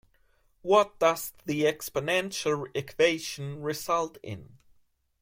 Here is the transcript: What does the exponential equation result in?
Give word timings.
What 0.63 0.97
does 0.97 1.31
the 1.45 1.65
exponential 1.65 2.65
equation 2.73 3.61
result 3.61 4.17
in? 4.23 4.57